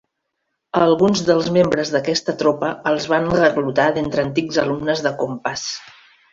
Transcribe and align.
A 0.79 0.79
alguns 0.85 1.21
dels 1.27 1.49
membres 1.57 1.91
d'aquesta 1.97 2.35
tropa 2.41 2.71
els 2.93 3.07
van 3.13 3.29
reclutar 3.37 3.87
d'entre 4.01 4.27
antics 4.29 4.61
alumnes 4.67 5.09
de 5.09 5.17
Compass. 5.25 5.71